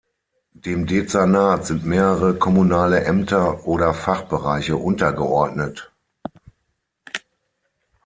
Dem 0.55 0.87
Dezernat 0.87 1.67
sind 1.67 1.85
mehrere 1.85 2.33
kommunale 2.35 3.03
Ämter 3.03 3.67
oder 3.67 3.93
Fachbereiche 3.93 4.75
untergeordnet. 4.75 5.91